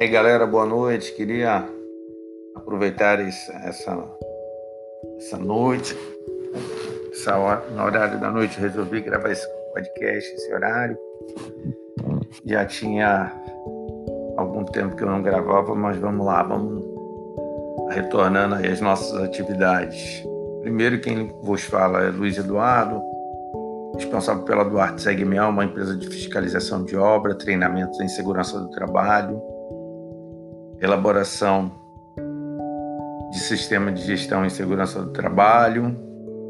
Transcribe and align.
E 0.00 0.08
galera, 0.08 0.46
boa 0.46 0.64
noite. 0.64 1.12
Queria 1.12 1.62
aproveitar 2.54 3.20
essa, 3.20 3.52
essa, 5.18 5.36
noite, 5.36 5.94
essa 7.12 7.36
hora, 7.36 7.62
no 7.76 7.84
horário 7.84 8.18
da 8.18 8.30
noite, 8.30 8.58
resolvi 8.58 9.02
gravar 9.02 9.30
esse 9.30 9.46
podcast, 9.74 10.34
esse 10.36 10.54
horário. 10.54 10.96
Já 12.46 12.64
tinha 12.64 13.30
algum 14.38 14.64
tempo 14.64 14.96
que 14.96 15.02
eu 15.02 15.10
não 15.10 15.22
gravava, 15.22 15.74
mas 15.74 15.98
vamos 15.98 16.24
lá, 16.24 16.44
vamos 16.44 16.82
retornando 17.90 18.54
aí 18.54 18.68
as 18.68 18.80
nossas 18.80 19.22
atividades. 19.22 20.24
Primeiro, 20.62 20.98
quem 21.02 21.26
vos 21.42 21.64
fala 21.64 22.04
é 22.04 22.10
Luiz 22.10 22.38
Eduardo, 22.38 23.02
responsável 23.96 24.44
pela 24.44 24.64
Duarte 24.64 25.02
Segmial, 25.02 25.50
uma 25.50 25.66
empresa 25.66 25.94
de 25.94 26.08
fiscalização 26.08 26.86
de 26.86 26.96
obra, 26.96 27.34
treinamentos 27.34 28.00
em 28.00 28.08
segurança 28.08 28.58
do 28.58 28.70
trabalho, 28.70 29.59
elaboração 30.80 31.72
de 33.30 33.38
sistema 33.38 33.92
de 33.92 34.02
gestão 34.02 34.44
em 34.44 34.50
segurança 34.50 35.00
do 35.02 35.10
trabalho, 35.10 35.96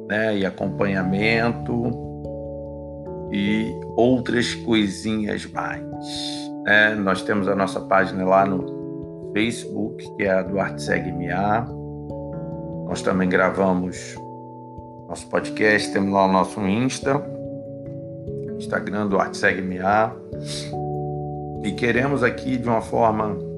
né, 0.08 0.38
e 0.38 0.46
acompanhamento 0.46 1.90
e 3.32 3.72
outras 3.96 4.54
coisinhas 4.54 5.46
mais. 5.46 5.82
Né? 6.64 6.94
Nós 6.94 7.22
temos 7.22 7.48
a 7.48 7.54
nossa 7.54 7.80
página 7.80 8.24
lá 8.24 8.44
no 8.46 9.32
Facebook, 9.32 10.16
que 10.16 10.24
é 10.24 10.30
a 10.30 10.42
Duarte 10.42 10.82
Segue 10.82 11.12
MA. 11.12 11.68
Nós 12.88 13.02
também 13.02 13.28
gravamos 13.28 14.16
nosso 15.08 15.28
podcast, 15.28 15.92
temos 15.92 16.12
lá 16.12 16.24
o 16.24 16.32
nosso 16.32 16.60
Insta, 16.66 17.22
Instagram 18.56 19.06
Duarte 19.06 19.36
Segue 19.36 19.62
MA. 19.62 20.12
E 21.62 21.72
queremos 21.72 22.22
aqui 22.22 22.56
de 22.56 22.68
uma 22.68 22.80
forma 22.80 23.49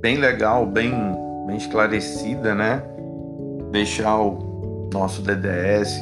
bem 0.00 0.16
legal, 0.16 0.66
bem, 0.66 0.92
bem 1.46 1.56
esclarecida, 1.56 2.54
né? 2.54 2.82
Deixar 3.70 4.18
o 4.20 4.88
nosso 4.92 5.22
DDS, 5.22 6.00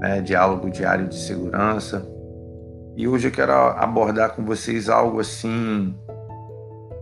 né? 0.00 0.20
Diálogo 0.20 0.70
Diário 0.70 1.08
de 1.08 1.16
Segurança. 1.16 2.06
E 2.96 3.06
hoje 3.08 3.28
eu 3.28 3.32
quero 3.32 3.52
abordar 3.52 4.34
com 4.34 4.44
vocês 4.44 4.88
algo 4.88 5.20
assim 5.20 5.94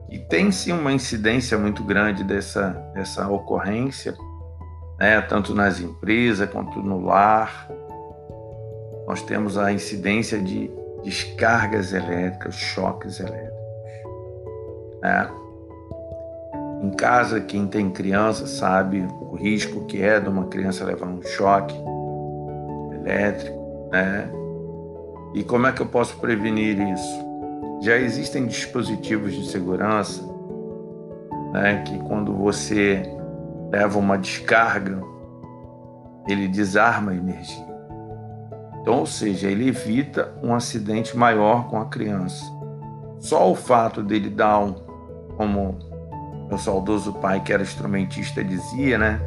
que 0.08 0.18
tem 0.18 0.50
sim 0.50 0.72
uma 0.72 0.92
incidência 0.92 1.58
muito 1.58 1.84
grande 1.84 2.24
dessa, 2.24 2.70
dessa 2.94 3.28
ocorrência, 3.28 4.16
né? 4.98 5.20
tanto 5.20 5.54
nas 5.54 5.80
empresas 5.80 6.48
quanto 6.50 6.80
no 6.80 7.00
lar. 7.00 7.68
Nós 9.06 9.22
temos 9.22 9.58
a 9.58 9.72
incidência 9.72 10.38
de 10.38 10.70
descargas 11.02 11.92
elétricas, 11.92 12.54
choques 12.54 13.20
elétricos. 13.20 13.58
Né? 15.02 15.30
Em 16.82 16.90
casa, 16.90 17.40
quem 17.40 17.66
tem 17.66 17.90
criança 17.90 18.46
sabe 18.46 19.06
o 19.20 19.34
risco 19.34 19.84
que 19.86 20.00
é 20.00 20.20
de 20.20 20.28
uma 20.28 20.46
criança 20.46 20.84
levar 20.84 21.06
um 21.06 21.22
choque 21.22 21.74
elétrico, 22.94 23.90
né? 23.90 24.30
E 25.34 25.42
como 25.42 25.66
é 25.66 25.72
que 25.72 25.82
eu 25.82 25.86
posso 25.86 26.16
prevenir 26.18 26.78
isso? 26.80 27.28
Já 27.80 27.96
existem 27.96 28.46
dispositivos 28.46 29.32
de 29.32 29.46
segurança, 29.46 30.22
né, 31.52 31.82
que 31.86 31.98
quando 32.00 32.32
você 32.32 33.02
leva 33.70 33.98
uma 33.98 34.16
descarga, 34.16 35.00
ele 36.26 36.48
desarma 36.48 37.12
a 37.12 37.14
energia. 37.14 37.66
Então, 38.80 39.00
ou 39.00 39.06
seja, 39.06 39.48
ele 39.48 39.68
evita 39.68 40.32
um 40.42 40.54
acidente 40.54 41.16
maior 41.16 41.68
com 41.68 41.80
a 41.80 41.86
criança. 41.86 42.44
Só 43.18 43.50
o 43.50 43.54
fato 43.54 44.02
dele 44.02 44.30
dar 44.30 44.60
um, 44.60 44.74
como 45.36 45.78
meu 46.48 46.58
saudoso 46.58 47.12
pai, 47.14 47.40
que 47.40 47.52
era 47.52 47.62
instrumentista, 47.62 48.42
dizia, 48.42 48.98
né? 48.98 49.20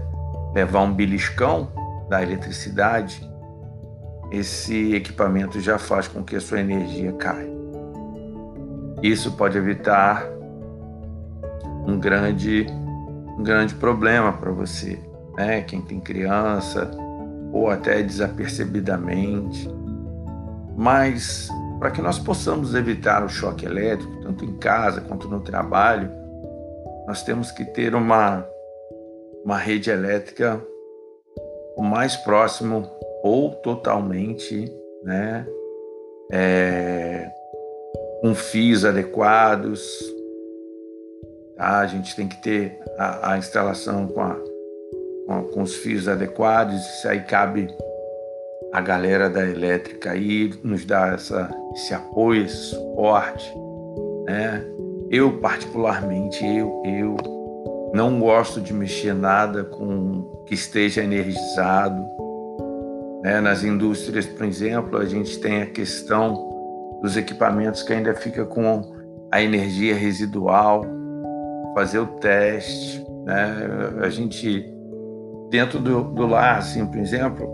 Levar 0.53 0.81
um 0.81 0.93
beliscão 0.93 1.69
da 2.09 2.21
eletricidade, 2.21 3.25
esse 4.31 4.95
equipamento 4.95 5.59
já 5.59 5.77
faz 5.77 6.07
com 6.07 6.23
que 6.23 6.35
a 6.35 6.41
sua 6.41 6.59
energia 6.59 7.13
caia. 7.13 7.51
Isso 9.03 9.31
pode 9.33 9.57
evitar 9.57 10.25
um 11.85 11.99
grande, 11.99 12.65
um 13.37 13.43
grande 13.43 13.75
problema 13.75 14.33
para 14.33 14.51
você, 14.51 14.99
né? 15.37 15.61
Quem 15.61 15.81
tem 15.81 15.99
criança, 15.99 16.89
ou 17.51 17.69
até 17.69 18.01
desapercebidamente. 18.01 19.69
Mas 20.77 21.49
para 21.79 21.91
que 21.91 22.01
nós 22.01 22.19
possamos 22.19 22.75
evitar 22.75 23.23
o 23.23 23.29
choque 23.29 23.65
elétrico, 23.65 24.21
tanto 24.21 24.45
em 24.45 24.53
casa 24.57 25.01
quanto 25.01 25.27
no 25.27 25.39
trabalho, 25.39 26.20
nós 27.11 27.23
temos 27.23 27.51
que 27.51 27.65
ter 27.65 27.93
uma, 27.93 28.47
uma 29.43 29.57
rede 29.57 29.89
elétrica 29.89 30.65
o 31.75 31.81
mais 31.81 32.15
próximo 32.15 32.89
ou 33.21 33.51
totalmente, 33.55 34.73
né, 35.03 35.45
é, 36.31 37.29
com 38.21 38.33
fios 38.33 38.85
adequados. 38.85 39.81
Tá? 41.57 41.79
A 41.79 41.85
gente 41.85 42.15
tem 42.15 42.29
que 42.29 42.41
ter 42.41 42.79
a, 42.97 43.33
a 43.33 43.37
instalação 43.37 44.07
com, 44.07 44.21
a, 44.21 44.37
com, 45.27 45.43
com, 45.51 45.63
os 45.63 45.75
fios 45.75 46.07
adequados. 46.07 46.75
Isso 46.75 47.09
aí 47.09 47.19
cabe 47.19 47.67
a 48.71 48.79
galera 48.79 49.29
da 49.29 49.45
elétrica 49.45 50.11
aí 50.11 50.53
nos 50.63 50.85
dar 50.85 51.15
essa, 51.15 51.53
esse 51.73 51.93
apoio, 51.93 52.45
esse 52.45 52.69
suporte, 52.69 53.53
né? 54.27 54.65
Eu, 55.11 55.39
particularmente, 55.39 56.45
eu, 56.45 56.81
eu 56.85 57.17
não 57.93 58.17
gosto 58.17 58.61
de 58.61 58.73
mexer 58.73 59.13
nada 59.13 59.65
com 59.65 60.43
que 60.45 60.53
esteja 60.53 61.03
energizado. 61.03 62.01
Né? 63.21 63.41
Nas 63.41 63.61
indústrias, 63.61 64.25
por 64.25 64.45
exemplo, 64.45 64.97
a 64.97 65.03
gente 65.03 65.37
tem 65.39 65.63
a 65.63 65.65
questão 65.65 66.49
dos 67.01 67.17
equipamentos 67.17 67.83
que 67.83 67.91
ainda 67.91 68.13
fica 68.13 68.45
com 68.45 68.95
a 69.29 69.41
energia 69.41 69.93
residual, 69.93 70.85
fazer 71.75 71.99
o 71.99 72.07
teste. 72.07 73.05
Né? 73.25 73.67
A 74.03 74.09
gente, 74.09 74.65
dentro 75.49 75.77
do, 75.77 76.05
do 76.05 76.25
lar, 76.25 76.59
assim, 76.59 76.85
por 76.85 76.97
exemplo, 76.97 77.45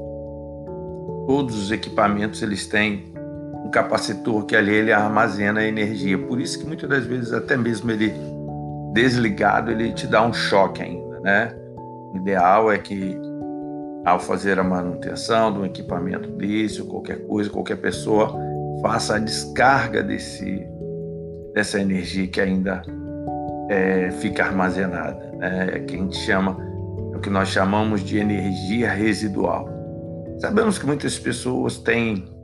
todos 1.26 1.60
os 1.60 1.72
equipamentos 1.72 2.44
eles 2.44 2.68
têm 2.68 3.17
um 3.68 3.72
capacitor 3.72 4.46
que 4.46 4.56
ali 4.56 4.74
ele 4.74 4.94
armazena 4.94 5.64
energia. 5.64 6.18
Por 6.18 6.40
isso 6.40 6.58
que 6.58 6.66
muitas 6.66 6.90
das 6.90 7.06
vezes 7.06 7.34
até 7.34 7.58
mesmo 7.58 7.92
ele 7.92 8.14
desligado 8.94 9.70
ele 9.70 9.92
te 9.92 10.08
dá 10.08 10.26
um 10.26 10.34
choque 10.34 10.82
ainda, 10.82 11.20
né? 11.20 11.54
O 12.14 12.18
ideal 12.18 12.72
é 12.72 12.78
que 12.78 13.20
ao 14.06 14.20
fazer 14.20 14.58
a 14.58 14.64
manutenção 14.64 15.52
de 15.52 15.60
um 15.60 15.66
equipamento 15.66 16.30
desse 16.32 16.82
ou 16.82 16.88
qualquer 16.88 17.28
coisa, 17.28 17.50
qualquer 17.50 17.76
pessoa 17.76 18.34
faça 18.82 19.16
a 19.16 19.20
descarga 19.20 20.02
desse 20.02 20.66
dessa 21.54 21.80
energia 21.82 22.28
que 22.28 22.40
ainda 22.40 22.84
é, 23.70 24.12
fica 24.12 24.46
armazenada, 24.46 25.32
né? 25.38 25.72
É 25.74 25.80
que 25.80 25.96
a 25.96 26.00
gente 26.00 26.18
chama 26.18 26.58
é 27.14 27.18
o 27.18 27.20
que 27.20 27.30
nós 27.30 27.50
chamamos 27.50 28.02
de 28.02 28.18
energia 28.18 28.90
residual. 28.90 29.68
Sabemos 30.40 30.78
que 30.78 30.86
muitas 30.86 31.18
pessoas 31.18 31.78
têm 31.78 32.37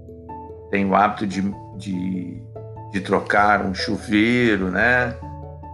tem 0.74 0.90
o 0.90 0.96
hábito 0.96 1.28
de, 1.28 1.54
de, 1.78 2.42
de 2.92 3.00
trocar 3.02 3.64
um 3.64 3.76
chuveiro, 3.76 4.72
né? 4.72 5.16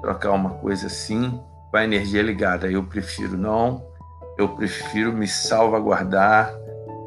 Trocar 0.01 0.31
uma 0.31 0.49
coisa 0.55 0.87
assim 0.87 1.39
com 1.71 1.77
a 1.77 1.85
energia 1.85 2.21
ligada. 2.21 2.69
Eu 2.69 2.83
prefiro 2.83 3.37
não, 3.37 3.81
eu 4.37 4.49
prefiro 4.49 5.13
me 5.13 5.25
salvaguardar. 5.25 6.53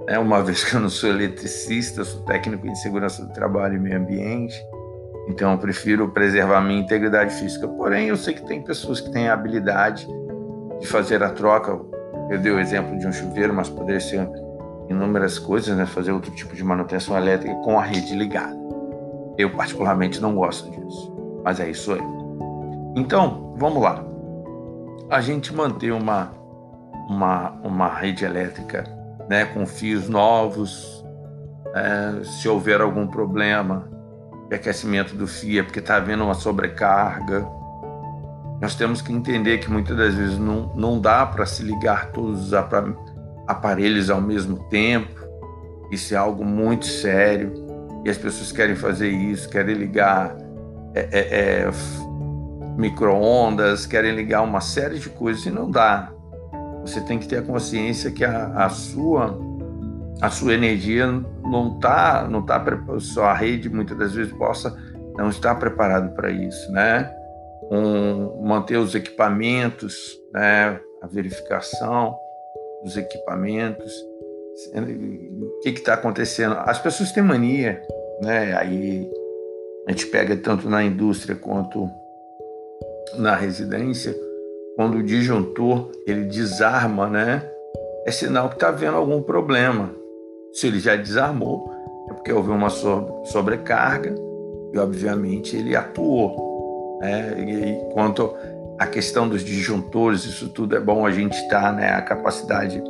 Né? 0.07 0.19
Uma 0.19 0.41
vez 0.43 0.65
que 0.65 0.75
eu 0.75 0.81
não 0.81 0.89
sou 0.89 1.11
eletricista, 1.11 2.03
sou 2.03 2.23
técnico 2.23 2.67
em 2.67 2.75
segurança 2.75 3.27
do 3.27 3.33
trabalho 3.35 3.77
e 3.77 3.79
meio 3.79 3.99
ambiente, 3.99 4.59
então 5.29 5.53
eu 5.53 5.59
prefiro 5.59 6.09
preservar 6.09 6.63
minha 6.63 6.81
integridade 6.81 7.35
física. 7.35 7.69
Porém, 7.69 8.09
eu 8.09 8.17
sei 8.17 8.33
que 8.33 8.47
tem 8.47 8.63
pessoas 8.63 9.03
que 9.03 9.13
têm 9.13 9.29
a 9.29 9.35
habilidade 9.35 10.09
de 10.81 10.87
fazer 10.87 11.23
a 11.23 11.29
troca. 11.29 11.79
Eu 12.31 12.39
dei 12.39 12.53
o 12.53 12.59
exemplo 12.59 12.99
de 12.99 13.07
um 13.07 13.13
chuveiro, 13.13 13.53
mas 13.53 13.69
poderia 13.69 14.01
ser 14.01 14.27
inúmeras 14.93 15.39
coisas, 15.39 15.77
né? 15.77 15.87
fazer 15.87 16.13
outro 16.13 16.31
tipo 16.31 16.55
de 16.55 16.63
manutenção 16.63 17.17
elétrica 17.17 17.55
com 17.57 17.79
a 17.79 17.83
rede 17.83 18.15
ligada. 18.15 18.57
Eu, 19.37 19.51
particularmente, 19.51 20.21
não 20.21 20.35
gosto 20.35 20.71
disso, 20.71 21.41
mas 21.45 21.59
é 21.59 21.71
isso 21.71 21.93
aí. 21.93 22.03
Então, 22.95 23.55
vamos 23.57 23.83
lá. 23.83 24.05
A 25.11 25.21
gente 25.21 25.55
manter 25.55 25.93
uma, 25.93 26.33
uma, 27.09 27.51
uma 27.65 27.89
rede 27.89 28.25
elétrica 28.25 28.85
né, 29.29 29.47
com 29.47 29.67
fios 29.67 30.09
novos, 30.09 31.05
é, 31.75 32.25
se 32.25 32.49
houver 32.49 32.81
algum 32.81 33.07
problema 33.07 33.89
de 34.49 34.57
aquecimento 34.57 35.15
do 35.15 35.27
fio, 35.27 35.61
é 35.61 35.63
porque 35.63 35.79
está 35.79 35.97
havendo 35.97 36.25
uma 36.25 36.35
sobrecarga. 36.35 37.47
Nós 38.61 38.75
temos 38.75 39.01
que 39.01 39.13
entender 39.13 39.59
que 39.59 39.71
muitas 39.71 39.97
das 39.97 40.15
vezes 40.15 40.39
não, 40.39 40.73
não 40.75 41.01
dá 41.01 41.25
para 41.27 41.47
se 41.47 41.63
ligar 41.63 42.13
todos 42.13 42.47
os 42.47 42.55
aparelhos 42.55 43.12
aparelhos 43.53 44.11
ao 44.11 44.21
mesmo 44.21 44.69
tempo. 44.69 45.21
Isso 45.91 46.15
é 46.15 46.17
algo 46.17 46.45
muito 46.45 46.87
sério 46.87 47.53
e 48.05 48.11
as 48.11 48.19
pessoas 48.19 48.51
querem 48.51 48.75
fazer 48.75 49.09
isso, 49.09 49.49
querem 49.49 49.75
ligar 49.75 50.37
é, 50.95 51.09
é, 51.13 51.21
é, 51.21 51.71
micro-ondas, 52.77 53.87
querem 53.87 54.15
ligar 54.15 54.43
uma 54.43 54.61
série 54.61 54.99
de 54.99 55.09
coisas 55.09 55.47
e 55.47 55.51
não 55.51 55.71
dá. 55.71 56.13
Você 56.81 57.01
tem 57.01 57.19
que 57.19 57.29
ter 57.29 57.39
a 57.39 57.43
consciência 57.43 58.11
que 58.11 58.25
a, 58.25 58.47
a 58.65 58.69
sua 58.69 59.39
a 60.21 60.31
sua 60.31 60.55
energia 60.55 61.07
não 61.43 61.75
está 61.75 62.29
não 62.29 62.43
tá 62.43 62.65
sua 63.01 63.35
rede 63.35 63.69
muitas 63.69 63.99
das 63.99 64.13
vezes 64.15 64.33
possa 64.33 64.77
não 65.17 65.29
estar 65.29 65.55
preparado 65.57 66.15
para 66.15 66.31
isso, 66.31 66.71
né? 66.73 67.13
Um, 67.71 68.47
manter 68.47 68.77
os 68.77 68.95
equipamentos, 68.95 70.19
né? 70.33 70.81
A 71.03 71.07
verificação 71.07 72.17
dos 72.83 72.97
equipamentos, 72.97 73.93
o 74.75 75.61
que 75.61 75.71
está 75.71 75.95
acontecendo? 75.95 76.55
As 76.59 76.79
pessoas 76.79 77.13
têm 77.13 77.23
mania, 77.23 77.83
né? 78.21 78.55
Aí 78.57 79.11
a 79.87 79.91
gente 79.91 80.07
pega 80.07 80.37
tanto 80.37 80.69
na 80.69 80.85
indústria 80.85 81.35
quanto 81.35 81.89
na 83.17 83.35
residência, 83.35 84.15
quando 84.77 84.99
o 84.99 85.03
disjuntor 85.03 85.91
ele 86.07 86.25
desarma, 86.25 87.09
né? 87.09 87.49
É 88.05 88.11
sinal 88.11 88.49
que 88.49 88.55
está 88.55 88.69
havendo 88.69 88.97
algum 88.97 89.23
problema. 89.23 89.95
Se 90.53 90.67
ele 90.67 90.81
já 90.81 90.97
desarmou, 90.97 91.71
é 92.11 92.15
porque 92.15 92.33
houve 92.33 92.51
uma 92.51 92.69
sobrecarga 92.69 94.15
e, 94.73 94.79
obviamente, 94.79 95.57
ele 95.57 95.75
atuou. 95.77 96.99
Né? 97.01 97.35
E 97.39 97.93
quanto 97.93 98.35
à 98.83 98.87
questão 98.87 99.29
dos 99.29 99.45
disjuntores, 99.45 100.25
isso 100.25 100.49
tudo 100.49 100.77
é 100.77 100.81
bom 100.81 101.07
a 101.07 101.11
gente 101.11 101.35
estar, 101.35 101.63
tá, 101.63 101.73
né? 101.73 101.91
A 101.93 102.03
capacidade 102.03 102.83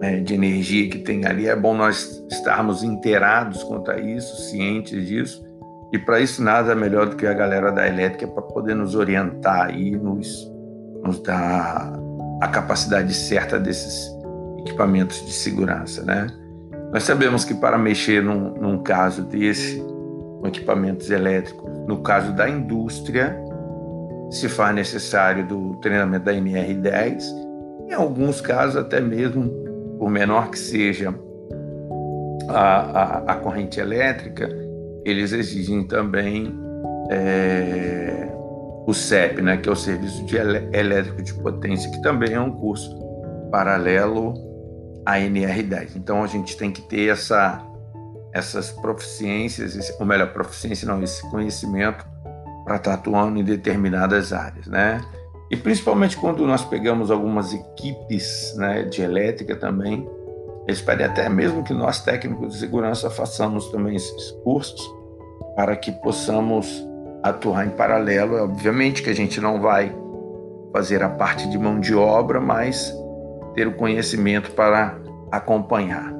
né, 0.00 0.20
de 0.20 0.34
energia 0.34 0.88
que 0.88 0.98
tem 0.98 1.24
ali, 1.26 1.46
é 1.46 1.54
bom 1.54 1.74
nós 1.74 2.24
estarmos 2.30 2.82
inteirados 2.82 3.62
quanto 3.62 3.90
a 3.90 4.00
isso, 4.00 4.50
cientes 4.50 5.06
disso. 5.06 5.44
E 5.92 5.98
para 5.98 6.20
isso 6.20 6.42
nada 6.42 6.74
melhor 6.74 7.08
do 7.08 7.16
que 7.16 7.26
a 7.26 7.34
galera 7.34 7.70
da 7.70 7.86
elétrica 7.86 8.26
para 8.26 8.42
poder 8.42 8.74
nos 8.74 8.94
orientar 8.94 9.76
e 9.76 9.90
nos, 9.90 10.50
nos 11.04 11.20
dar 11.20 11.92
a 12.40 12.48
capacidade 12.48 13.12
certa 13.12 13.58
desses 13.58 14.08
equipamentos 14.60 15.24
de 15.24 15.32
segurança, 15.32 16.02
né? 16.02 16.26
Nós 16.92 17.04
sabemos 17.04 17.44
que 17.44 17.54
para 17.54 17.78
mexer 17.78 18.22
num, 18.22 18.54
num 18.54 18.82
caso 18.82 19.22
desse, 19.22 19.78
com 19.78 20.46
equipamentos 20.46 21.10
elétricos, 21.10 21.70
no 21.86 22.02
caso 22.02 22.32
da 22.32 22.48
indústria, 22.48 23.36
se 24.30 24.48
faz 24.48 24.74
necessário 24.74 25.46
do 25.46 25.76
treinamento 25.76 26.24
da 26.24 26.32
NR10, 26.32 27.22
em 27.88 27.92
alguns 27.92 28.40
casos 28.40 28.76
até 28.76 29.00
mesmo 29.00 29.50
por 29.98 30.08
menor 30.08 30.50
que 30.50 30.58
seja 30.58 31.14
a, 32.48 32.58
a, 32.58 33.18
a 33.32 33.34
corrente 33.36 33.80
elétrica, 33.80 34.48
eles 35.04 35.32
exigem 35.32 35.86
também 35.86 36.54
é, 37.10 38.28
o 38.86 38.94
CEP, 38.94 39.42
né, 39.42 39.56
que 39.56 39.68
é 39.68 39.72
o 39.72 39.76
Serviço 39.76 40.24
de 40.24 40.36
Elétrico 40.36 41.22
de 41.22 41.34
Potência, 41.34 41.90
que 41.90 42.00
também 42.00 42.34
é 42.34 42.40
um 42.40 42.52
curso 42.52 42.96
paralelo 43.50 44.34
à 45.04 45.16
NR10. 45.18 45.96
Então 45.96 46.22
a 46.22 46.26
gente 46.26 46.56
tem 46.56 46.70
que 46.70 46.82
ter 46.82 47.08
essa, 47.08 47.60
essas 48.32 48.70
proficiências, 48.70 49.76
ou 49.98 50.06
melhor, 50.06 50.32
proficiência 50.32 50.86
não, 50.86 51.02
esse 51.02 51.28
conhecimento 51.30 52.06
para 52.70 52.76
estar 52.76 52.94
atuando 52.94 53.36
em 53.36 53.42
determinadas 53.42 54.32
áreas, 54.32 54.68
né? 54.68 55.00
E 55.50 55.56
principalmente 55.56 56.16
quando 56.16 56.46
nós 56.46 56.64
pegamos 56.64 57.10
algumas 57.10 57.52
equipes 57.52 58.54
né, 58.56 58.84
de 58.84 59.02
elétrica 59.02 59.56
também, 59.56 60.08
eles 60.68 60.80
pedem 60.80 61.04
até 61.04 61.28
mesmo 61.28 61.64
que 61.64 61.74
nós, 61.74 62.00
técnicos 62.00 62.52
de 62.52 62.60
segurança, 62.60 63.10
façamos 63.10 63.66
também 63.70 63.96
esses 63.96 64.30
cursos 64.44 64.88
para 65.56 65.74
que 65.74 65.90
possamos 65.90 66.86
atuar 67.24 67.66
em 67.66 67.70
paralelo. 67.70 68.36
Obviamente 68.36 69.02
que 69.02 69.10
a 69.10 69.16
gente 69.16 69.40
não 69.40 69.60
vai 69.60 69.92
fazer 70.72 71.02
a 71.02 71.08
parte 71.08 71.50
de 71.50 71.58
mão 71.58 71.80
de 71.80 71.92
obra, 71.92 72.40
mas 72.40 72.94
ter 73.56 73.66
o 73.66 73.74
conhecimento 73.74 74.52
para 74.52 74.96
acompanhar. 75.32 76.12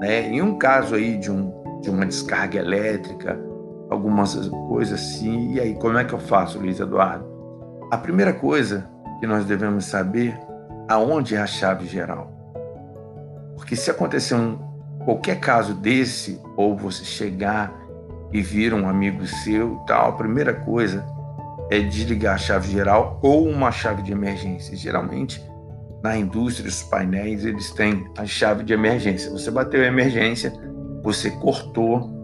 Né? 0.00 0.28
Em 0.28 0.40
um 0.40 0.56
caso 0.56 0.94
aí 0.94 1.18
de, 1.18 1.30
um, 1.30 1.52
de 1.82 1.90
uma 1.90 2.06
descarga 2.06 2.58
elétrica, 2.58 3.49
algumas 3.90 4.34
coisas 4.68 5.00
assim, 5.00 5.54
e 5.54 5.60
aí 5.60 5.74
como 5.74 5.98
é 5.98 6.04
que 6.04 6.12
eu 6.12 6.18
faço, 6.18 6.58
Luiz 6.58 6.78
Eduardo? 6.78 7.26
A 7.90 7.98
primeira 7.98 8.32
coisa 8.32 8.88
que 9.18 9.26
nós 9.26 9.44
devemos 9.44 9.84
saber 9.84 10.38
aonde 10.88 11.34
é 11.34 11.38
a 11.38 11.46
chave 11.46 11.86
geral. 11.86 12.32
Porque 13.56 13.74
se 13.74 13.90
acontecer 13.90 14.34
um, 14.34 14.58
qualquer 15.04 15.40
caso 15.40 15.74
desse, 15.74 16.40
ou 16.56 16.76
você 16.76 17.04
chegar 17.04 17.72
e 18.32 18.40
vir 18.40 18.72
um 18.72 18.88
amigo 18.88 19.26
seu, 19.26 19.76
tal, 19.86 20.10
a 20.10 20.12
primeira 20.12 20.54
coisa 20.54 21.04
é 21.70 21.80
desligar 21.80 22.36
a 22.36 22.38
chave 22.38 22.70
geral 22.70 23.18
ou 23.22 23.46
uma 23.46 23.72
chave 23.72 24.02
de 24.02 24.12
emergência. 24.12 24.76
Geralmente, 24.76 25.44
na 26.02 26.16
indústria, 26.16 26.68
os 26.68 26.82
painéis, 26.82 27.44
eles 27.44 27.70
têm 27.72 28.08
a 28.16 28.24
chave 28.24 28.64
de 28.64 28.72
emergência. 28.72 29.30
Você 29.30 29.50
bateu 29.50 29.82
a 29.82 29.86
emergência, 29.86 30.52
você 31.02 31.30
cortou 31.30 32.19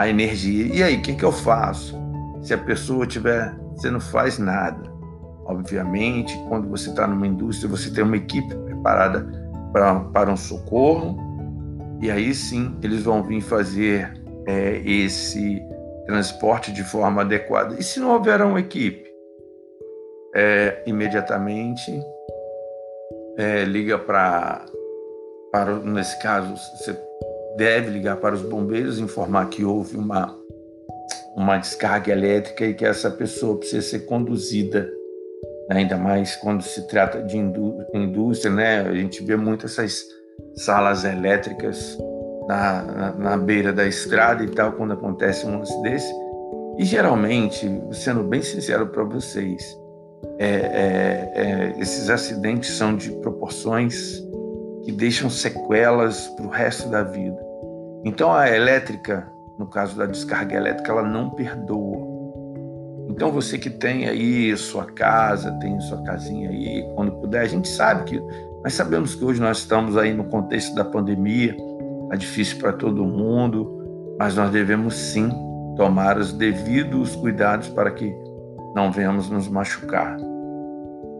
a 0.00 0.08
energia. 0.08 0.74
E 0.74 0.82
aí, 0.82 0.96
o 0.96 1.02
que, 1.02 1.14
que 1.14 1.24
eu 1.24 1.30
faço? 1.30 1.94
Se 2.40 2.54
a 2.54 2.58
pessoa 2.58 3.06
tiver, 3.06 3.54
você 3.74 3.90
não 3.90 4.00
faz 4.00 4.38
nada. 4.38 4.90
Obviamente, 5.44 6.34
quando 6.48 6.70
você 6.70 6.88
está 6.88 7.06
numa 7.06 7.26
indústria, 7.26 7.68
você 7.68 7.90
tem 7.90 8.02
uma 8.02 8.16
equipe 8.16 8.54
preparada 8.56 9.30
pra, 9.70 10.00
para 10.00 10.32
um 10.32 10.38
socorro, 10.38 11.18
e 12.00 12.10
aí 12.10 12.34
sim 12.34 12.74
eles 12.82 13.02
vão 13.02 13.22
vir 13.22 13.42
fazer 13.42 14.10
é, 14.46 14.80
esse 14.86 15.62
transporte 16.06 16.72
de 16.72 16.82
forma 16.82 17.20
adequada. 17.20 17.76
E 17.78 17.82
se 17.82 18.00
não 18.00 18.14
houver 18.14 18.40
uma 18.40 18.58
equipe, 18.58 19.04
é, 20.34 20.82
imediatamente 20.86 21.92
é, 23.36 23.64
liga 23.64 23.98
para, 23.98 24.64
para, 25.52 25.74
nesse 25.80 26.18
caso, 26.22 26.54
você 26.78 26.98
deve 27.60 27.90
ligar 27.90 28.16
para 28.16 28.34
os 28.34 28.40
bombeiros, 28.40 28.98
informar 28.98 29.50
que 29.50 29.62
houve 29.62 29.94
uma, 29.98 30.34
uma 31.36 31.58
descarga 31.58 32.10
elétrica 32.10 32.64
e 32.64 32.72
que 32.72 32.86
essa 32.86 33.10
pessoa 33.10 33.58
precisa 33.58 33.82
ser 33.82 34.06
conduzida 34.06 34.90
ainda 35.68 35.98
mais 35.98 36.36
quando 36.36 36.62
se 36.62 36.88
trata 36.88 37.22
de 37.22 37.36
indústria, 37.36 38.50
né? 38.50 38.80
A 38.80 38.94
gente 38.94 39.22
vê 39.22 39.36
muito 39.36 39.66
essas 39.66 40.02
salas 40.56 41.04
elétricas 41.04 41.98
na, 42.48 42.82
na, 42.82 43.12
na 43.12 43.36
beira 43.36 43.74
da 43.74 43.86
estrada 43.86 44.42
e 44.42 44.48
tal, 44.48 44.72
quando 44.72 44.94
acontece 44.94 45.44
um 45.44 45.58
lance 45.58 45.82
desse. 45.82 46.10
E 46.78 46.84
geralmente, 46.86 47.70
sendo 47.92 48.24
bem 48.24 48.40
sincero 48.40 48.86
para 48.86 49.04
vocês, 49.04 49.62
é, 50.38 50.46
é, 50.46 51.32
é, 51.34 51.74
esses 51.78 52.08
acidentes 52.08 52.70
são 52.70 52.96
de 52.96 53.10
proporções 53.16 54.24
que 54.82 54.90
deixam 54.92 55.28
sequelas 55.28 56.26
para 56.28 56.46
o 56.46 56.48
resto 56.48 56.88
da 56.88 57.02
vida. 57.02 57.49
Então 58.04 58.32
a 58.32 58.48
elétrica, 58.48 59.30
no 59.58 59.66
caso 59.66 59.96
da 59.96 60.06
descarga 60.06 60.56
elétrica, 60.56 60.90
ela 60.90 61.02
não 61.02 61.30
perdoa. 61.30 62.08
Então 63.08 63.30
você 63.30 63.58
que 63.58 63.68
tem 63.68 64.08
aí 64.08 64.56
sua 64.56 64.86
casa, 64.86 65.52
tem 65.60 65.78
sua 65.80 66.02
casinha 66.02 66.48
aí, 66.48 66.88
quando 66.94 67.12
puder, 67.12 67.42
a 67.42 67.48
gente 67.48 67.68
sabe 67.68 68.04
que 68.04 68.22
nós 68.62 68.74
sabemos 68.74 69.14
que 69.14 69.24
hoje 69.24 69.40
nós 69.40 69.58
estamos 69.58 69.96
aí 69.96 70.12
no 70.12 70.24
contexto 70.24 70.74
da 70.74 70.84
pandemia, 70.84 71.56
é 72.12 72.16
difícil 72.16 72.58
para 72.58 72.72
todo 72.72 73.04
mundo, 73.04 74.14
mas 74.18 74.36
nós 74.36 74.50
devemos 74.50 74.94
sim 74.94 75.30
tomar 75.76 76.18
os 76.18 76.32
devidos 76.32 77.16
cuidados 77.16 77.68
para 77.68 77.90
que 77.90 78.14
não 78.74 78.92
venhamos 78.92 79.30
nos 79.30 79.48
machucar. 79.48 80.16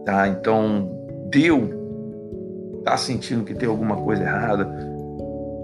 Tá? 0.05 0.27
Então, 0.27 0.89
deu, 1.29 1.69
tá 2.83 2.95
sentindo 2.97 3.43
que 3.43 3.53
tem 3.53 3.67
alguma 3.67 3.97
coisa 3.97 4.23
errada, 4.23 4.65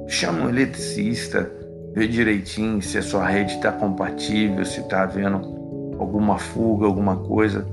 chama 0.08 0.46
um 0.46 0.50
eletricista, 0.50 1.52
vê 1.94 2.08
direitinho 2.08 2.82
se 2.82 2.98
a 2.98 3.02
sua 3.02 3.28
rede 3.28 3.54
está 3.54 3.72
compatível, 3.72 4.64
se 4.66 4.82
está 4.82 5.04
havendo 5.04 5.96
alguma 6.00 6.38
fuga, 6.38 6.86
alguma 6.86 7.18
coisa. 7.18 7.66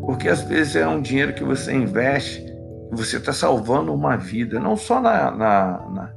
Porque 0.00 0.28
às 0.28 0.42
vezes 0.42 0.76
é 0.76 0.86
um 0.86 1.00
dinheiro 1.00 1.32
que 1.32 1.44
você 1.44 1.72
investe 1.72 2.52
você 2.92 3.16
está 3.16 3.32
salvando 3.32 3.92
uma 3.92 4.16
vida, 4.16 4.60
não 4.60 4.76
só 4.76 5.00
na, 5.00 5.30
na, 5.30 5.80
na, 5.88 6.10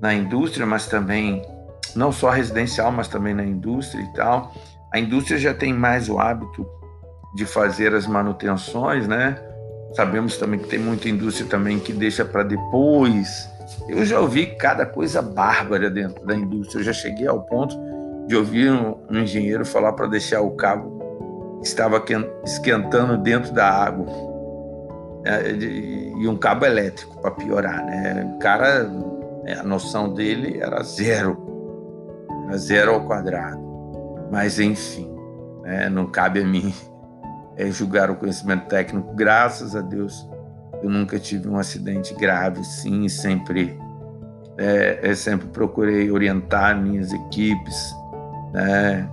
na, 0.00 0.14
indústria, 0.14 0.64
mas 0.64 0.86
também, 0.86 1.42
não 1.96 2.12
só 2.12 2.30
residencial, 2.30 2.92
mas 2.92 3.08
também 3.08 3.34
na 3.34 3.44
indústria 3.44 4.00
e 4.00 4.12
tal. 4.12 4.54
A 4.92 4.98
indústria 5.00 5.36
já 5.38 5.52
tem 5.52 5.72
mais 5.72 6.08
o 6.08 6.20
hábito 6.20 6.64
de 7.34 7.44
fazer 7.44 7.92
as 7.94 8.06
manutenções, 8.06 9.08
né? 9.08 9.36
Sabemos 9.94 10.36
também 10.36 10.60
que 10.60 10.68
tem 10.68 10.78
muita 10.78 11.08
indústria 11.08 11.48
também 11.48 11.80
que 11.80 11.92
deixa 11.92 12.24
para 12.24 12.44
depois. 12.44 13.50
Eu 13.88 14.04
já 14.04 14.20
ouvi 14.20 14.46
cada 14.46 14.84
coisa 14.84 15.22
bárbara 15.22 15.90
dentro 15.90 16.24
da 16.26 16.34
indústria. 16.34 16.80
Eu 16.80 16.84
já 16.84 16.92
cheguei 16.92 17.26
ao 17.26 17.42
ponto 17.42 17.76
de 18.26 18.36
ouvir 18.36 18.70
um, 18.70 18.96
um 19.10 19.18
engenheiro 19.20 19.64
falar 19.64 19.92
para 19.92 20.06
deixar 20.06 20.40
o 20.40 20.52
cabo 20.52 21.58
que 21.60 21.66
estava 21.66 22.02
esquentando 22.44 23.16
dentro 23.16 23.52
da 23.52 23.68
água 23.68 24.06
é, 25.24 25.50
e 25.52 26.28
um 26.28 26.36
cabo 26.36 26.66
elétrico 26.66 27.20
para 27.20 27.30
piorar, 27.30 27.84
né? 27.84 28.34
O 28.34 28.38
cara, 28.38 28.90
é, 29.46 29.54
a 29.54 29.62
noção 29.62 30.12
dele 30.12 30.60
era 30.60 30.82
zero, 30.82 31.36
era 32.46 32.58
zero 32.58 32.92
ao 32.92 33.06
quadrado. 33.06 33.62
Mas 34.30 34.58
enfim, 34.58 35.10
né? 35.62 35.88
não 35.88 36.06
cabe 36.06 36.40
a 36.40 36.46
mim 36.46 36.74
é, 37.56 37.70
julgar 37.70 38.10
o 38.10 38.16
conhecimento 38.16 38.66
técnico. 38.68 39.14
Graças 39.14 39.74
a 39.74 39.80
Deus, 39.80 40.28
eu 40.84 40.90
nunca 40.90 41.18
tive 41.18 41.48
um 41.48 41.56
acidente 41.56 42.14
grave, 42.14 42.62
sim, 42.62 43.08
sempre, 43.08 43.78
é, 44.58 45.14
sempre 45.14 45.48
procurei 45.48 46.10
orientar 46.10 46.78
minhas 46.78 47.10
equipes, 47.10 47.94
né? 48.52 49.08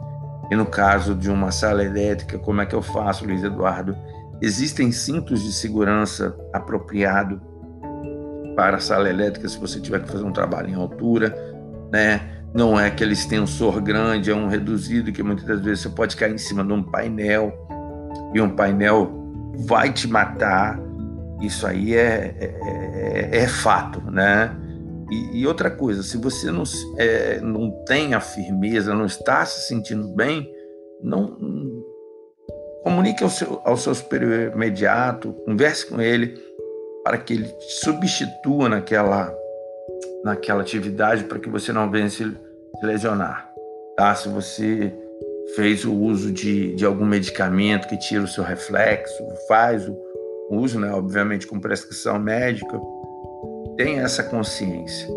E 0.51 0.55
no 0.55 0.65
caso 0.65 1.15
de 1.15 1.31
uma 1.31 1.49
sala 1.49 1.81
elétrica, 1.81 2.37
como 2.37 2.59
é 2.59 2.65
que 2.65 2.75
eu 2.75 2.81
faço, 2.81 3.25
Luiz 3.25 3.41
Eduardo? 3.41 3.95
Existem 4.41 4.91
cintos 4.91 5.41
de 5.41 5.53
segurança 5.53 6.35
apropriado 6.51 7.41
para 8.53 8.75
a 8.75 8.79
sala 8.81 9.09
elétrica 9.09 9.47
se 9.47 9.57
você 9.57 9.79
tiver 9.79 10.01
que 10.01 10.11
fazer 10.11 10.25
um 10.25 10.33
trabalho 10.33 10.69
em 10.69 10.73
altura, 10.73 11.33
né? 11.89 12.19
Não 12.53 12.77
é 12.77 12.87
aquele 12.87 13.13
extensor 13.13 13.79
grande, 13.79 14.29
é 14.29 14.35
um 14.35 14.49
reduzido 14.49 15.09
que 15.13 15.23
muitas 15.23 15.45
das 15.45 15.61
vezes 15.61 15.83
você 15.83 15.89
pode 15.89 16.17
cair 16.17 16.33
em 16.33 16.37
cima 16.37 16.65
de 16.65 16.73
um 16.73 16.83
painel 16.83 17.53
e 18.33 18.41
um 18.41 18.49
painel 18.49 19.09
vai 19.65 19.93
te 19.93 20.05
matar. 20.05 20.77
Isso 21.41 21.65
aí 21.65 21.95
é, 21.95 22.35
é, 22.39 23.29
é, 23.33 23.37
é 23.43 23.47
fato, 23.47 23.99
né? 24.11 24.55
E, 25.11 25.41
e, 25.41 25.47
outra 25.47 25.69
coisa, 25.69 26.03
se 26.03 26.17
você 26.17 26.51
não, 26.51 26.63
é, 26.97 27.39
não 27.41 27.69
tem 27.85 28.13
a 28.13 28.21
firmeza, 28.21 28.93
não 28.93 29.05
está 29.05 29.45
se 29.45 29.67
sentindo 29.67 30.07
bem, 30.15 30.49
não 31.03 31.37
comunique 32.83 33.23
ao 33.23 33.29
seu, 33.29 33.61
ao 33.65 33.75
seu 33.75 33.93
superior 33.93 34.53
imediato, 34.53 35.33
converse 35.45 35.85
com 35.85 35.99
ele 35.99 36.39
para 37.03 37.17
que 37.17 37.33
ele 37.33 37.47
te 37.47 37.73
substitua 37.83 38.69
naquela, 38.69 39.35
naquela 40.23 40.61
atividade 40.61 41.25
para 41.25 41.39
que 41.39 41.49
você 41.49 41.73
não 41.73 41.89
venha 41.89 42.09
se, 42.09 42.23
se 42.23 42.85
lesionar. 42.85 43.49
Tá? 43.97 44.15
Se 44.15 44.29
você 44.29 44.93
fez 45.55 45.83
o 45.83 45.93
uso 45.93 46.31
de, 46.31 46.73
de 46.75 46.85
algum 46.85 47.05
medicamento 47.05 47.87
que 47.87 47.97
tira 47.97 48.23
o 48.23 48.27
seu 48.27 48.43
reflexo, 48.43 49.23
faz 49.47 49.87
o 49.87 50.10
uso, 50.55 50.79
né, 50.79 50.91
obviamente 50.91 51.47
com 51.47 51.59
prescrição 51.59 52.19
médica, 52.19 52.79
tenha 53.77 54.01
essa 54.01 54.23
consciência, 54.23 55.07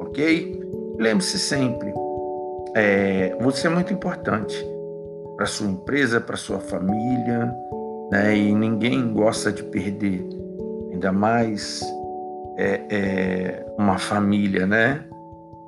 ok? 0.00 0.60
Lembre-se 0.98 1.38
sempre, 1.38 1.92
é, 2.74 3.36
você 3.40 3.66
é 3.66 3.70
muito 3.70 3.92
importante 3.92 4.66
para 5.36 5.46
sua 5.46 5.68
empresa, 5.68 6.20
para 6.20 6.36
sua 6.36 6.60
família, 6.60 7.52
né? 8.10 8.36
E 8.36 8.54
ninguém 8.54 9.12
gosta 9.12 9.50
de 9.50 9.62
perder, 9.62 10.24
ainda 10.92 11.10
mais 11.10 11.82
é, 12.56 12.80
é, 12.90 13.66
uma 13.78 13.98
família, 13.98 14.66
né? 14.66 15.04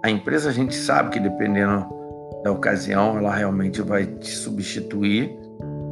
A 0.05 0.11
empresa 0.11 0.51
a 0.51 0.53
gente 0.53 0.75
sabe 0.75 1.11
que 1.11 1.19
dependendo 1.19 1.87
da 2.45 2.53
ocasião, 2.53 3.17
ela 3.17 3.35
realmente 3.35 3.81
vai 3.81 4.05
te 4.05 4.31
substituir, 4.31 5.35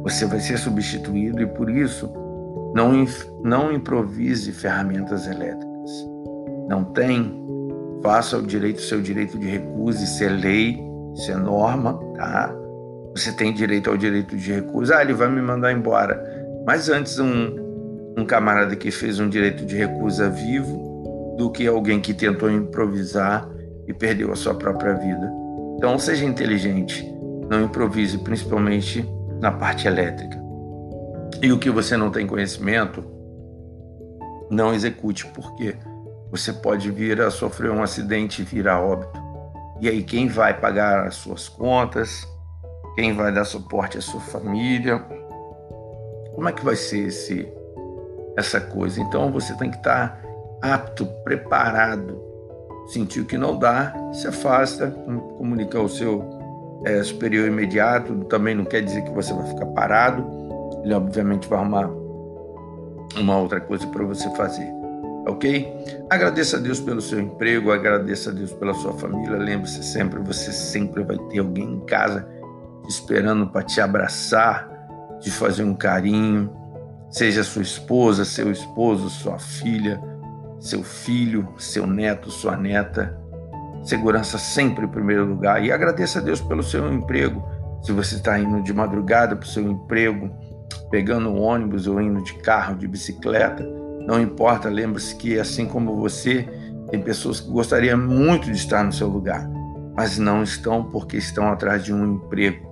você 0.03 0.25
vai 0.25 0.39
ser 0.39 0.57
substituído 0.57 1.41
e 1.41 1.47
por 1.47 1.69
isso 1.69 2.11
não, 2.73 3.05
não 3.43 3.71
improvise 3.71 4.51
ferramentas 4.51 5.27
elétricas. 5.27 5.91
Não 6.67 6.83
tem, 6.83 7.33
faça 8.01 8.37
o 8.37 8.41
direito, 8.41 8.81
seu 8.81 9.01
direito 9.01 9.37
de 9.37 9.47
recusa, 9.47 10.03
isso 10.03 10.23
é 10.23 10.29
lei, 10.29 10.83
isso 11.13 11.31
é 11.31 11.35
norma, 11.35 11.99
tá? 12.15 12.53
Você 13.15 13.31
tem 13.31 13.53
direito 13.53 13.89
ao 13.89 13.97
direito 13.97 14.35
de 14.35 14.51
recusa. 14.51 14.97
Ah, 14.97 15.01
ele 15.01 15.13
vai 15.13 15.29
me 15.29 15.41
mandar 15.41 15.71
embora. 15.71 16.21
Mas 16.65 16.89
antes 16.89 17.19
um, 17.19 17.55
um 18.17 18.25
camarada 18.25 18.75
que 18.75 18.89
fez 18.89 19.19
um 19.19 19.29
direito 19.29 19.65
de 19.65 19.75
recusa 19.75 20.29
vivo 20.29 21.35
do 21.37 21.51
que 21.51 21.67
alguém 21.67 21.99
que 21.99 22.13
tentou 22.13 22.49
improvisar 22.49 23.47
e 23.87 23.93
perdeu 23.93 24.31
a 24.31 24.35
sua 24.35 24.55
própria 24.55 24.93
vida. 24.93 25.31
Então 25.77 25.99
seja 25.99 26.25
inteligente, 26.25 27.05
não 27.49 27.63
improvise, 27.65 28.17
principalmente 28.17 29.07
na 29.39 29.51
parte 29.51 29.87
elétrica. 29.87 30.42
E 31.41 31.51
o 31.51 31.59
que 31.59 31.69
você 31.69 31.97
não 31.97 32.09
tem 32.09 32.25
conhecimento, 32.25 33.03
não 34.49 34.73
execute, 34.73 35.25
porque 35.27 35.75
você 36.31 36.53
pode 36.53 36.89
vir 36.91 37.21
a 37.21 37.29
sofrer 37.29 37.71
um 37.71 37.83
acidente 37.83 38.41
e 38.41 38.45
vir 38.45 38.67
a 38.67 38.79
óbito. 38.79 39.21
E 39.81 39.89
aí 39.89 40.03
quem 40.03 40.27
vai 40.27 40.53
pagar 40.59 41.07
as 41.07 41.15
suas 41.15 41.49
contas? 41.49 42.27
Quem 42.95 43.13
vai 43.13 43.31
dar 43.31 43.45
suporte 43.45 43.97
à 43.97 44.01
sua 44.01 44.21
família? 44.21 44.99
Como 46.35 46.47
é 46.47 46.51
que 46.51 46.63
vai 46.63 46.75
ser 46.75 47.07
esse 47.07 47.47
essa 48.37 48.59
coisa? 48.61 49.01
Então 49.01 49.31
você 49.31 49.53
tem 49.55 49.69
que 49.69 49.77
estar 49.77 50.21
apto, 50.61 51.05
preparado 51.23 52.33
sentiu 52.87 53.25
que 53.25 53.37
não 53.37 53.57
dá, 53.57 53.93
se 54.13 54.27
afasta, 54.27 54.91
comunica 55.37 55.77
ao 55.77 55.87
seu 55.87 56.23
é, 56.85 57.01
superior 57.03 57.47
imediato. 57.47 58.13
Também 58.25 58.55
não 58.55 58.65
quer 58.65 58.81
dizer 58.81 59.03
que 59.03 59.11
você 59.11 59.33
vai 59.33 59.47
ficar 59.47 59.65
parado. 59.67 60.25
Ele 60.83 60.93
obviamente 60.93 61.47
vai 61.47 61.59
arrumar 61.59 61.89
uma 63.17 63.37
outra 63.37 63.61
coisa 63.61 63.87
para 63.87 64.03
você 64.03 64.29
fazer, 64.35 64.67
ok? 65.27 65.71
Agradeça 66.09 66.57
a 66.57 66.59
Deus 66.59 66.79
pelo 66.79 67.01
seu 67.01 67.19
emprego, 67.19 67.71
agradeça 67.71 68.29
a 68.29 68.33
Deus 68.33 68.51
pela 68.53 68.73
sua 68.73 68.93
família. 68.93 69.37
Lembre-se 69.37 69.83
sempre, 69.83 70.19
você 70.19 70.51
sempre 70.51 71.03
vai 71.03 71.17
ter 71.29 71.39
alguém 71.39 71.75
em 71.75 71.79
casa 71.85 72.27
esperando 72.87 73.47
para 73.47 73.63
te 73.63 73.79
abraçar, 73.79 74.69
te 75.19 75.31
fazer 75.31 75.63
um 75.63 75.73
carinho, 75.73 76.51
seja 77.09 77.43
sua 77.43 77.61
esposa, 77.61 78.25
seu 78.25 78.51
esposo, 78.51 79.09
sua 79.09 79.39
filha 79.39 80.01
seu 80.63 80.81
filho, 80.81 81.53
seu 81.57 81.85
neto, 81.85 82.31
sua 82.31 82.55
neta. 82.55 83.19
Segurança 83.83 84.37
sempre 84.37 84.85
em 84.85 84.87
primeiro 84.87 85.25
lugar. 85.25 85.63
E 85.63 85.73
agradeça 85.73 86.19
a 86.19 86.21
Deus 86.21 86.39
pelo 86.39 86.63
seu 86.63 86.91
emprego. 86.91 87.43
Se 87.81 87.91
você 87.91 88.15
está 88.15 88.39
indo 88.39 88.63
de 88.63 88.73
madrugada 88.73 89.35
para 89.35 89.43
o 89.43 89.49
seu 89.49 89.69
emprego, 89.69 90.31
pegando 90.93 91.27
um 91.27 91.41
ônibus 91.41 91.87
ou 91.87 91.99
indo 91.99 92.21
de 92.21 92.35
carro, 92.35 92.75
de 92.75 92.87
bicicleta, 92.87 93.67
não 94.05 94.21
importa, 94.21 94.69
lembre-se 94.69 95.15
que 95.15 95.39
assim 95.39 95.65
como 95.65 95.95
você, 95.95 96.47
tem 96.91 97.01
pessoas 97.01 97.39
que 97.39 97.49
gostariam 97.49 97.97
muito 97.97 98.45
de 98.45 98.51
estar 98.51 98.83
no 98.83 98.93
seu 98.93 99.07
lugar, 99.07 99.49
mas 99.95 100.19
não 100.19 100.43
estão 100.43 100.83
porque 100.83 101.17
estão 101.17 101.47
atrás 101.47 101.83
de 101.83 101.91
um 101.91 102.13
emprego 102.13 102.63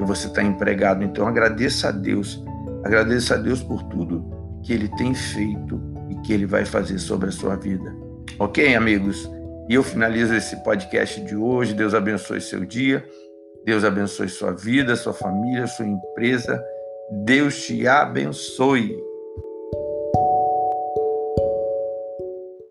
e 0.00 0.02
você 0.02 0.28
está 0.28 0.42
empregado. 0.42 1.04
Então 1.04 1.28
agradeça 1.28 1.90
a 1.90 1.92
Deus, 1.92 2.42
agradeça 2.82 3.34
a 3.34 3.36
Deus 3.36 3.62
por 3.62 3.82
tudo 3.82 4.24
que 4.62 4.72
Ele 4.72 4.88
tem 4.96 5.12
feito 5.12 5.78
que 6.24 6.32
ele 6.32 6.46
vai 6.46 6.64
fazer 6.64 6.98
sobre 6.98 7.28
a 7.28 7.32
sua 7.32 7.54
vida. 7.54 7.94
Ok, 8.38 8.74
amigos? 8.74 9.30
E 9.68 9.74
eu 9.74 9.82
finalizo 9.82 10.34
esse 10.34 10.56
podcast 10.64 11.20
de 11.20 11.36
hoje. 11.36 11.74
Deus 11.74 11.92
abençoe 11.94 12.40
seu 12.40 12.64
dia. 12.64 13.06
Deus 13.64 13.84
abençoe 13.84 14.28
sua 14.28 14.52
vida, 14.52 14.96
sua 14.96 15.12
família, 15.12 15.66
sua 15.66 15.86
empresa. 15.86 16.62
Deus 17.10 17.66
te 17.66 17.86
abençoe. 17.86 19.07